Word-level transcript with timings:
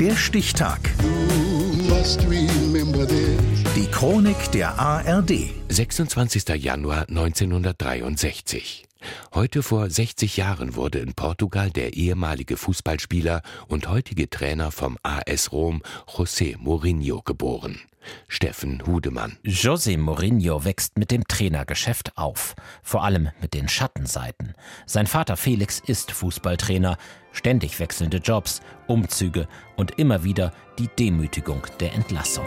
Der 0.00 0.14
Stichtag. 0.14 0.78
Die 3.74 3.86
Chronik 3.90 4.50
der 4.52 4.78
ARD. 4.78 5.32
26. 5.68 6.48
Januar 6.56 7.06
1963. 7.08 8.87
Heute 9.34 9.62
vor 9.62 9.88
60 9.88 10.36
Jahren 10.36 10.74
wurde 10.74 10.98
in 10.98 11.14
Portugal 11.14 11.70
der 11.70 11.94
ehemalige 11.94 12.56
Fußballspieler 12.56 13.42
und 13.68 13.88
heutige 13.88 14.28
Trainer 14.28 14.70
vom 14.70 14.98
AS 15.02 15.52
Rom, 15.52 15.82
José 16.06 16.56
Mourinho, 16.58 17.22
geboren. 17.22 17.80
Steffen 18.26 18.86
Hudemann. 18.86 19.36
José 19.44 19.98
Mourinho 19.98 20.64
wächst 20.64 20.98
mit 20.98 21.10
dem 21.10 21.24
Trainergeschäft 21.26 22.16
auf, 22.16 22.54
vor 22.82 23.04
allem 23.04 23.28
mit 23.40 23.54
den 23.54 23.68
Schattenseiten. 23.68 24.54
Sein 24.86 25.06
Vater 25.06 25.36
Felix 25.36 25.80
ist 25.80 26.10
Fußballtrainer, 26.12 26.96
ständig 27.32 27.78
wechselnde 27.80 28.18
Jobs, 28.18 28.60
Umzüge 28.86 29.46
und 29.76 29.98
immer 29.98 30.24
wieder 30.24 30.52
die 30.78 30.88
Demütigung 30.98 31.62
der 31.80 31.92
Entlassung. 31.92 32.46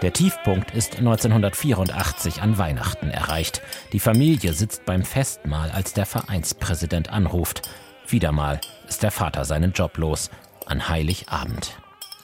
Der 0.00 0.12
Tiefpunkt 0.12 0.70
ist 0.70 0.98
1984 0.98 2.40
an 2.40 2.56
Weihnachten 2.56 3.10
erreicht. 3.10 3.62
Die 3.92 3.98
Familie 3.98 4.52
sitzt 4.52 4.84
beim 4.84 5.02
Festmahl, 5.02 5.72
als 5.72 5.92
der 5.92 6.06
Vereinspräsident 6.06 7.10
anruft. 7.10 7.62
Wieder 8.06 8.30
mal 8.30 8.60
ist 8.88 9.02
der 9.02 9.10
Vater 9.10 9.44
seinen 9.44 9.72
Job 9.72 9.98
los, 9.98 10.30
an 10.66 10.88
Heiligabend. 10.88 11.72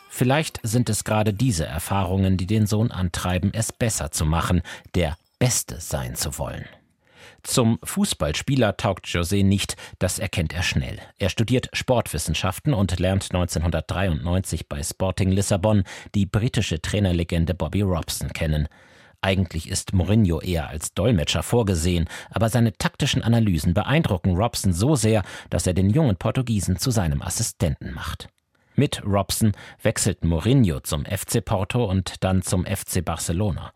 Vielleicht 0.08 0.60
sind 0.62 0.88
es 0.88 1.02
gerade 1.02 1.34
diese 1.34 1.66
Erfahrungen, 1.66 2.36
die 2.36 2.46
den 2.46 2.68
Sohn 2.68 2.92
antreiben, 2.92 3.50
es 3.52 3.72
besser 3.72 4.12
zu 4.12 4.24
machen, 4.24 4.62
der 4.94 5.16
Beste 5.40 5.80
sein 5.80 6.14
zu 6.14 6.38
wollen. 6.38 6.66
Zum 7.42 7.78
Fußballspieler 7.82 8.76
taugt 8.76 9.06
José 9.06 9.44
nicht, 9.44 9.76
das 9.98 10.18
erkennt 10.18 10.52
er 10.52 10.62
schnell. 10.62 10.98
Er 11.18 11.28
studiert 11.28 11.68
Sportwissenschaften 11.72 12.74
und 12.74 12.98
lernt 12.98 13.24
1993 13.24 14.68
bei 14.68 14.82
Sporting 14.82 15.30
Lissabon 15.30 15.84
die 16.14 16.26
britische 16.26 16.80
Trainerlegende 16.80 17.54
Bobby 17.54 17.82
Robson 17.82 18.32
kennen. 18.32 18.68
Eigentlich 19.24 19.70
ist 19.70 19.94
Mourinho 19.94 20.40
eher 20.42 20.68
als 20.68 20.92
Dolmetscher 20.92 21.42
vorgesehen, 21.42 22.10
aber 22.30 22.50
seine 22.50 22.74
taktischen 22.74 23.22
Analysen 23.22 23.72
beeindrucken 23.72 24.36
Robson 24.36 24.74
so 24.74 24.96
sehr, 24.96 25.22
dass 25.48 25.66
er 25.66 25.72
den 25.72 25.88
jungen 25.88 26.16
Portugiesen 26.16 26.76
zu 26.76 26.90
seinem 26.90 27.22
Assistenten 27.22 27.94
macht. 27.94 28.28
Mit 28.76 29.02
Robson 29.06 29.52
wechselt 29.82 30.24
Mourinho 30.24 30.80
zum 30.80 31.06
FC 31.06 31.42
Porto 31.42 31.84
und 31.84 32.22
dann 32.22 32.42
zum 32.42 32.66
FC 32.66 33.02
Barcelona. 33.02 33.72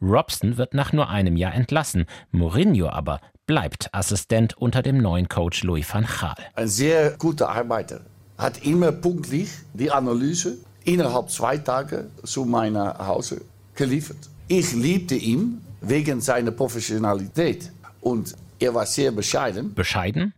Robson 0.00 0.56
wird 0.56 0.74
nach 0.74 0.92
nur 0.92 1.08
einem 1.08 1.36
Jahr 1.36 1.54
entlassen, 1.54 2.06
Mourinho 2.30 2.88
aber 2.88 3.20
bleibt 3.46 3.92
Assistent 3.92 4.56
unter 4.56 4.82
dem 4.82 4.98
neuen 4.98 5.28
Coach 5.28 5.62
Louis 5.64 5.86
van 5.92 6.06
Gaal. 6.06 6.36
Ein 6.54 6.68
sehr 6.68 7.12
guter 7.18 7.48
Arbeiter, 7.48 8.00
hat 8.38 8.64
immer 8.64 8.92
pünktlich 8.92 9.50
die 9.74 9.90
Analyse 9.90 10.58
innerhalb 10.84 11.30
zwei 11.30 11.58
Tage 11.58 12.08
zu 12.24 12.44
meiner 12.44 12.96
Hause 13.06 13.42
geliefert. 13.74 14.30
Ich 14.48 14.72
liebte 14.72 15.14
ihn 15.14 15.60
wegen 15.80 16.20
seiner 16.20 16.50
Professionalität 16.50 17.70
und 18.00 18.34
er 18.58 18.74
war 18.74 18.86
sehr 18.86 19.12
bescheiden. 19.12 19.74
Bescheiden? 19.74 20.34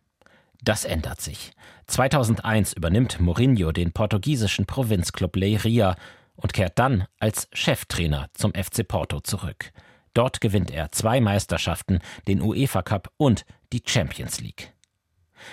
Das 0.62 0.84
ändert 0.84 1.20
sich. 1.20 1.52
2001 1.86 2.72
übernimmt 2.74 3.20
Mourinho 3.20 3.72
den 3.72 3.92
portugiesischen 3.92 4.66
Provinzclub 4.66 5.34
Leiria 5.36 5.96
und 6.36 6.52
kehrt 6.52 6.78
dann 6.78 7.06
als 7.18 7.48
Cheftrainer 7.52 8.28
zum 8.34 8.52
FC 8.52 8.86
Porto 8.86 9.20
zurück. 9.20 9.72
Dort 10.14 10.40
gewinnt 10.40 10.70
er 10.70 10.92
zwei 10.92 11.20
Meisterschaften, 11.20 12.00
den 12.28 12.42
UEFA 12.42 12.82
Cup 12.82 13.10
und 13.16 13.44
die 13.72 13.82
Champions 13.84 14.40
League. 14.40 14.72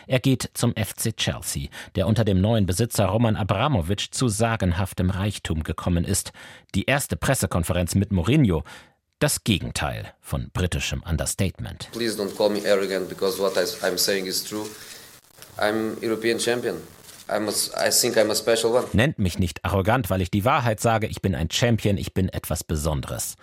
Er 0.08 0.20
geht 0.20 0.52
zum 0.54 0.74
FC 0.76 1.16
Chelsea, 1.16 1.70
der 1.96 2.08
unter 2.08 2.24
dem 2.24 2.42
neuen 2.42 2.66
Besitzer 2.66 3.06
Roman 3.06 3.36
Abramowitsch 3.36 4.12
zu 4.12 4.28
sagenhaftem 4.28 5.10
Reichtum 5.10 5.64
gekommen 5.64 6.04
ist. 6.04 6.32
Die 6.76 6.86
erste 6.86 7.16
Pressekonferenz 7.16 7.96
mit 7.96 8.12
Mourinho, 8.12 8.64
das 9.20 9.44
Gegenteil 9.44 10.14
von 10.22 10.50
britischem 10.54 11.04
Understatement. 11.04 11.90
Please 11.92 12.22
don't 12.22 12.36
call 12.36 12.50
me 12.50 12.62
arrogant 12.70 13.10
because 13.10 13.42
what 13.42 13.58
I'm 13.58 13.98
saying 13.98 14.28
is 14.28 14.44
true. 14.44 14.66
I'm 15.58 15.98
European 16.02 16.40
champion. 16.40 16.78
Nennt 18.94 19.20
mich 19.20 19.40
nicht 19.40 19.64
arrogant, 19.64 20.10
weil 20.10 20.22
ich 20.22 20.32
die 20.32 20.46
Wahrheit 20.46 20.80
sage, 20.80 21.08
ich 21.08 21.22
bin 21.22 21.36
ein 21.36 21.50
Champion, 21.52 21.98
ich 21.98 22.14
bin 22.14 22.30
etwas 22.30 22.64
Besonderes. 22.64 23.36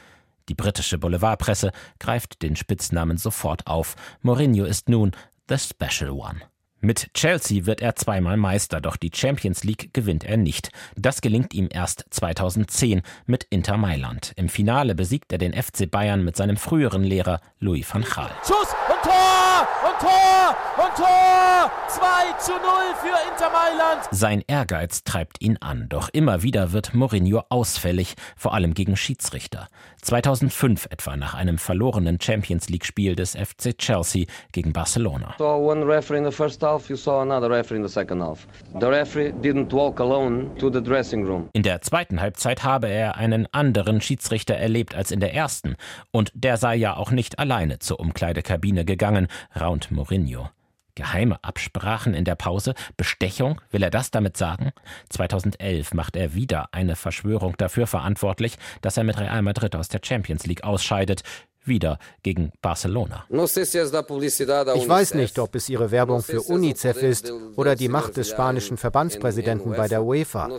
Die 0.49 0.55
britische 0.55 0.99
Boulevardpresse 0.99 1.73
greift 1.99 2.43
den 2.43 2.57
Spitznamen 2.57 3.19
sofort 3.19 3.67
auf. 3.67 3.97
Mourinho 4.23 4.65
ist 4.65 4.89
nun 4.89 5.13
the 5.49 5.59
Special 5.59 6.11
One. 6.11 6.41
Mit 6.81 7.13
Chelsea 7.15 7.65
wird 7.65 7.81
er 7.81 7.97
zweimal 7.97 8.37
Meister, 8.37 8.83
doch 8.83 8.97
die 8.97 9.11
Champions 9.15 9.65
League 9.65 9.95
gewinnt 9.95 10.25
er 10.25 10.37
nicht. 10.37 10.71
Das 10.95 11.23
gelingt 11.23 11.55
ihm 11.55 11.69
erst 11.73 12.05
2010 12.11 13.01
mit 13.25 13.45
Inter 13.49 13.79
Mailand. 13.79 14.33
Im 14.37 14.51
Finale 14.51 14.95
besiegt 14.95 15.33
er 15.33 15.39
den 15.39 15.55
FC 15.55 15.91
Bayern 15.91 16.23
mit 16.23 16.37
seinem 16.37 16.59
früheren 16.59 17.03
Lehrer 17.03 17.41
Louis 17.61 17.87
van 17.91 18.03
Gaal. 18.03 18.31
Schuss 18.47 18.75
und 18.89 19.03
Tor 19.03 19.69
und 19.85 20.01
Tor 20.01 20.85
und 20.85 20.97
Tor! 20.97 21.73
2 21.89 22.39
zu 22.39 22.53
0 22.53 22.61
für 23.01 23.31
Inter 23.33 23.51
Mailand. 23.51 24.09
Sein 24.11 24.45
Ehrgeiz 24.47 25.03
treibt 25.03 25.41
ihn 25.41 25.57
an, 25.59 25.89
doch 25.89 26.11
immer 26.11 26.43
wieder 26.43 26.73
wird 26.73 26.95
Mourinho 26.95 27.45
ausfällig, 27.49 28.17
vor 28.37 28.53
allem 28.53 28.75
gegen 28.75 28.97
Schiedsrichter. 28.97 29.69
2005 30.03 30.87
etwa 30.91 31.17
nach 31.17 31.35
einem 31.35 31.59
verlorenen 31.59 32.21
Champions 32.21 32.69
League 32.69 32.85
Spiel 32.85 33.17
des 33.17 33.35
FC 33.35 33.77
Chelsea 33.79 34.27
gegen 34.53 34.73
Barcelona. 34.73 35.35
So 35.39 35.47
one 35.47 35.87
referee 35.87 36.19
in 36.19 36.25
the 36.25 36.31
first 36.31 36.63
half, 36.67 36.91
you 36.91 36.97
saw 36.97 37.23
another 37.23 37.51
referee 37.51 37.79
in 37.79 37.87
the 37.87 37.93
second 37.93 38.21
half. 38.21 38.47
The 38.79 38.87
referee 38.87 39.33
didn't 39.33 39.73
walk 39.73 40.01
alone 40.01 40.51
to 40.59 40.71
the 40.71 40.83
dressing 40.83 41.25
room. 41.25 41.49
In 41.53 41.63
der 41.63 41.81
zweiten 41.81 42.21
Halbzeit 42.21 42.65
habe 42.65 42.89
er 42.89 43.17
einen 43.17 43.47
anderen 43.53 44.01
Schiedsrichter 44.01 44.55
erlebt 44.55 44.95
als 44.95 45.11
in 45.11 45.21
der 45.21 45.35
ersten 45.35 45.77
und 46.11 46.33
der 46.35 46.57
sei 46.57 46.77
ja 46.77 46.97
auch 46.97 47.11
nicht 47.11 47.39
alleine 47.39 47.79
zur 47.79 48.01
Umkleidekabine 48.01 48.85
gegangen, 48.85 49.29
raunt 49.59 49.91
Mourinho. 49.91 50.51
Geheime 50.97 51.39
Absprachen 51.45 52.15
in 52.15 52.25
der 52.25 52.37
Pause? 52.37 52.75
Bestechung? 52.97 53.61
Will 53.71 53.83
er 53.83 53.91
das 53.91 54.11
damit 54.11 54.37
sagen? 54.39 54.73
2011 55.11 55.93
macht 55.93 56.17
er 56.17 56.35
wieder 56.35 56.71
eine 56.73 56.97
Verschwörung 56.97 57.55
dafür 57.59 57.87
verantwortlich, 57.87 58.57
dass 58.81 58.97
er 58.97 59.05
mit 59.05 59.21
Real 59.21 59.43
Madrid 59.43 59.77
aus 59.77 59.89
der 59.89 60.01
Champions 60.03 60.47
League 60.47 60.65
ausscheidet 60.65 61.23
wieder 61.67 61.99
gegen 62.23 62.53
Barcelona. 62.63 63.25
Ich 63.31 64.89
weiß 64.89 65.15
nicht, 65.15 65.39
ob 65.39 65.55
es 65.55 65.69
ihre 65.69 65.91
Werbung 65.91 66.23
für 66.23 66.43
UNICEF 66.43 67.03
ist 67.03 67.33
oder 67.57 67.77
die 67.77 67.89
Macht 67.89 68.17
des 68.17 68.31
spanischen 68.31 68.77
Verbandspräsidenten 68.77 69.73
bei 69.73 69.89
der 69.89 70.05
UEFA 70.05 70.51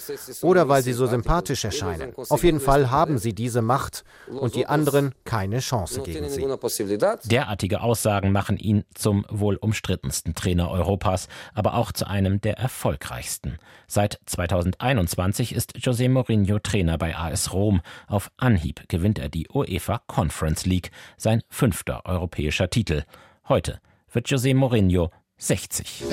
oder 0.41 0.69
weil 0.69 0.83
sie 0.83 0.93
so 0.93 1.07
sympathisch 1.07 1.65
erscheinen. 1.65 2.13
Auf 2.29 2.43
jeden 2.43 2.59
Fall 2.59 2.91
haben 2.91 3.17
sie 3.17 3.33
diese 3.33 3.61
Macht 3.61 4.03
und 4.27 4.55
die 4.55 4.65
anderen 4.65 5.13
keine 5.25 5.59
Chance 5.59 6.01
gegen 6.01 6.29
sie. 6.29 6.45
Derartige 7.25 7.81
Aussagen 7.81 8.31
machen 8.31 8.57
ihn 8.57 8.83
zum 8.93 9.25
wohl 9.29 9.55
umstrittensten 9.55 10.35
Trainer 10.35 10.69
Europas, 10.71 11.27
aber 11.53 11.75
auch 11.75 11.91
zu 11.91 12.07
einem 12.07 12.41
der 12.41 12.57
erfolgreichsten. 12.57 13.57
Seit 13.87 14.19
2021 14.25 15.53
ist 15.55 15.77
José 15.77 16.09
Mourinho 16.09 16.59
Trainer 16.59 16.97
bei 16.97 17.15
AS 17.15 17.53
Rom. 17.53 17.81
Auf 18.07 18.31
Anhieb 18.37 18.89
gewinnt 18.89 19.19
er 19.19 19.29
die 19.29 19.47
UEFA 19.49 20.01
Conference 20.07 20.65
League 20.65 20.91
sein 21.17 21.41
fünfter 21.49 22.05
europäischer 22.05 22.69
Titel. 22.69 23.03
Heute 23.47 23.79
wird 24.11 24.27
José 24.27 24.53
Mourinho 24.55 25.09
60. 25.37 26.03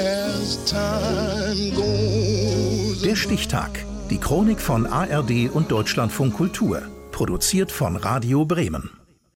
Der 3.03 3.17
Stichtag. 3.17 3.71
Die 4.11 4.19
Chronik 4.19 4.61
von 4.61 4.87
ARD 4.87 5.51
und 5.53 5.71
Deutschlandfunk 5.71 6.35
Kultur. 6.35 6.83
Produziert 7.11 7.73
von 7.73 7.97
Radio 7.97 8.45
Bremen. 8.45 9.04